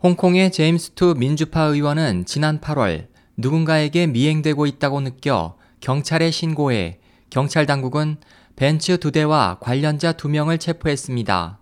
홍콩의 0.00 0.52
제임스 0.52 0.92
투 0.92 1.16
민주파 1.18 1.60
의원은 1.62 2.24
지난 2.24 2.60
8월 2.60 3.08
누군가에게 3.36 4.06
미행되고 4.06 4.64
있다고 4.66 5.00
느껴 5.00 5.56
경찰에 5.80 6.30
신고해 6.30 7.00
경찰 7.30 7.66
당국은 7.66 8.18
벤츠 8.54 8.98
두 8.98 9.10
대와 9.10 9.58
관련자 9.60 10.12
두 10.12 10.28
명을 10.28 10.58
체포했습니다. 10.58 11.58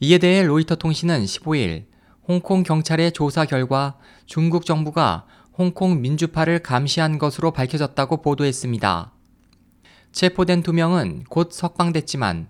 이에 0.00 0.18
대해 0.18 0.42
로이터 0.42 0.74
통신은 0.74 1.26
15일 1.26 1.84
홍콩 2.26 2.64
경찰의 2.64 3.12
조사 3.12 3.44
결과 3.44 3.96
중국 4.26 4.66
정부가 4.66 5.24
홍콩 5.56 6.00
민주파를 6.00 6.58
감시한 6.58 7.20
것으로 7.20 7.52
밝혀졌다고 7.52 8.20
보도했습니다. 8.20 9.12
체포된 10.10 10.64
두 10.64 10.72
명은 10.72 11.22
곧 11.28 11.50
석방됐지만 11.52 12.48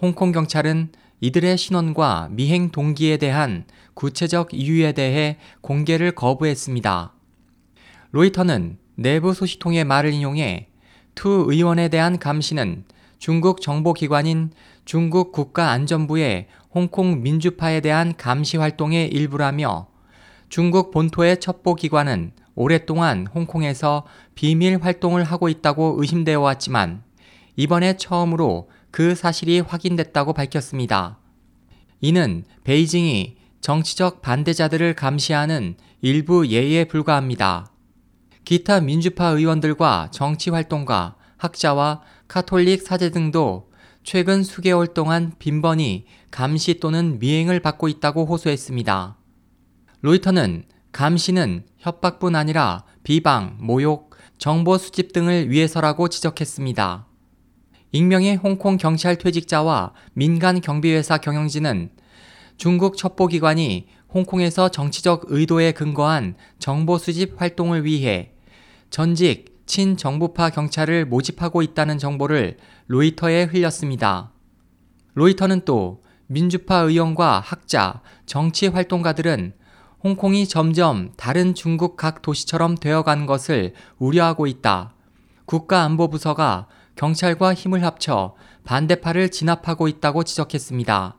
홍콩 0.00 0.32
경찰은 0.32 0.92
이들의 1.20 1.58
신원과 1.58 2.28
미행 2.32 2.70
동기에 2.70 3.18
대한 3.18 3.64
구체적 3.94 4.54
이유에 4.54 4.92
대해 4.92 5.36
공개를 5.60 6.12
거부했습니다. 6.12 7.14
로이터는 8.12 8.78
내부 8.96 9.34
소식통의 9.34 9.84
말을 9.84 10.12
인용해 10.12 10.68
투 11.14 11.44
의원에 11.48 11.88
대한 11.88 12.18
감시는 12.18 12.84
중국 13.18 13.60
정보기관인 13.60 14.50
중국 14.86 15.32
국가안전부의 15.32 16.48
홍콩 16.72 17.22
민주파에 17.22 17.80
대한 17.80 18.16
감시 18.16 18.56
활동의 18.56 19.08
일부라며 19.08 19.88
중국 20.48 20.90
본토의 20.90 21.38
첩보기관은 21.38 22.32
오랫동안 22.54 23.26
홍콩에서 23.26 24.06
비밀 24.34 24.78
활동을 24.82 25.24
하고 25.24 25.48
있다고 25.48 25.96
의심되어 25.98 26.40
왔지만 26.40 27.02
이번에 27.56 27.96
처음으로 27.96 28.70
그 28.90 29.14
사실이 29.14 29.60
확인됐다고 29.60 30.32
밝혔습니다. 30.32 31.18
이는 32.00 32.44
베이징이 32.64 33.36
정치적 33.60 34.22
반대자들을 34.22 34.94
감시하는 34.94 35.76
일부 36.00 36.46
예에 36.48 36.84
불과합니다. 36.86 37.70
기타 38.44 38.80
민주파 38.80 39.28
의원들과 39.28 40.08
정치 40.12 40.50
활동가, 40.50 41.16
학자와 41.36 42.02
카톨릭 42.26 42.82
사제 42.82 43.10
등도 43.10 43.70
최근 44.02 44.42
수개월 44.42 44.88
동안 44.88 45.34
빈번히 45.38 46.06
감시 46.30 46.80
또는 46.80 47.18
미행을 47.18 47.60
받고 47.60 47.88
있다고 47.88 48.24
호소했습니다. 48.24 49.16
로이터는 50.00 50.64
감시는 50.92 51.64
협박뿐 51.78 52.34
아니라 52.34 52.84
비방, 53.04 53.58
모욕, 53.60 54.10
정보 54.38 54.78
수집 54.78 55.12
등을 55.12 55.50
위해서라고 55.50 56.08
지적했습니다. 56.08 57.09
익명의 57.92 58.36
홍콩 58.36 58.76
경찰 58.76 59.16
퇴직자와 59.16 59.92
민간 60.12 60.60
경비회사 60.60 61.18
경영진은 61.18 61.90
중국 62.56 62.96
첩보기관이 62.96 63.88
홍콩에서 64.12 64.68
정치적 64.68 65.24
의도에 65.26 65.72
근거한 65.72 66.34
정보 66.58 66.98
수집 66.98 67.40
활동을 67.40 67.84
위해 67.84 68.32
전직 68.90 69.62
친정부파 69.66 70.50
경찰을 70.50 71.04
모집하고 71.04 71.62
있다는 71.62 71.98
정보를 71.98 72.58
로이터에 72.86 73.44
흘렸습니다. 73.44 74.32
로이터는 75.14 75.62
또 75.64 76.02
민주파 76.26 76.78
의원과 76.78 77.40
학자, 77.40 78.02
정치 78.26 78.68
활동가들은 78.68 79.52
홍콩이 80.02 80.46
점점 80.48 81.12
다른 81.16 81.54
중국 81.54 81.96
각 81.96 82.22
도시처럼 82.22 82.76
되어간 82.76 83.26
것을 83.26 83.74
우려하고 83.98 84.46
있다. 84.46 84.94
국가안보부서가 85.46 86.68
경찰과 87.00 87.54
힘을 87.54 87.82
합쳐 87.82 88.34
반대파를 88.64 89.30
진압하고 89.30 89.88
있다고 89.88 90.22
지적했습니다. 90.22 91.16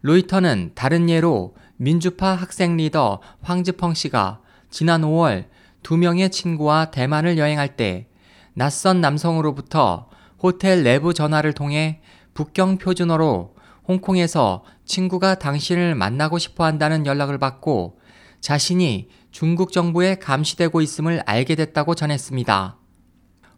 로이터는 0.00 0.72
다른 0.74 1.08
예로 1.08 1.54
민주파 1.76 2.34
학생 2.34 2.76
리더 2.76 3.20
황즈펑 3.42 3.94
씨가 3.94 4.40
지난 4.70 5.02
5월 5.02 5.44
두 5.84 5.96
명의 5.96 6.28
친구와 6.32 6.90
대만을 6.90 7.38
여행할 7.38 7.76
때 7.76 8.08
낯선 8.54 9.00
남성으로부터 9.00 10.08
호텔 10.42 10.82
내부 10.82 11.14
전화를 11.14 11.52
통해 11.52 12.00
북경 12.34 12.78
표준어로 12.78 13.54
홍콩에서 13.86 14.64
친구가 14.84 15.36
당신을 15.36 15.94
만나고 15.94 16.38
싶어 16.38 16.64
한다는 16.64 17.06
연락을 17.06 17.38
받고 17.38 18.00
자신이 18.40 19.10
중국 19.30 19.70
정부에 19.70 20.16
감시되고 20.16 20.80
있음을 20.80 21.22
알게 21.24 21.54
됐다고 21.54 21.94
전했습니다. 21.94 22.78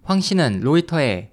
황 0.03 0.21
씨는 0.21 0.61
로이터에 0.61 1.33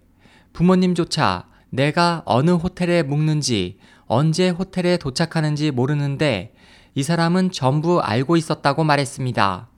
부모님조차 0.53 1.47
내가 1.69 2.23
어느 2.25 2.51
호텔에 2.51 3.03
묵는지 3.03 3.79
언제 4.05 4.49
호텔에 4.49 4.97
도착하는지 4.97 5.71
모르는데 5.71 6.53
이 6.95 7.03
사람은 7.03 7.51
전부 7.51 8.01
알고 8.01 8.37
있었다고 8.37 8.83
말했습니다. 8.83 9.69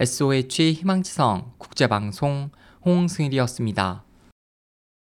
SOH 0.00 0.72
희망지성 0.72 1.52
국제방송 1.58 2.50
홍승일이었습니다. 2.84 4.04